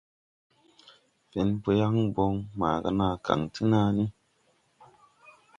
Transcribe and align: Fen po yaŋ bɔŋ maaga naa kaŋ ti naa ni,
Fen 1.31 1.49
po 1.63 1.69
yaŋ 1.79 1.93
bɔŋ 2.15 2.33
maaga 2.59 2.89
naa 2.99 3.15
kaŋ 3.25 3.41
ti 3.53 3.61
naa 3.71 3.89
ni, 3.97 4.05